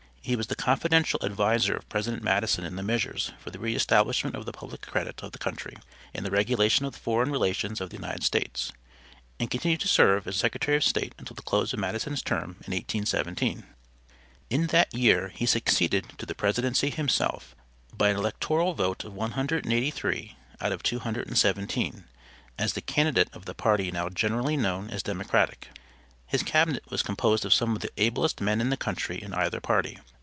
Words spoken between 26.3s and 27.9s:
Cabinet was composed of some of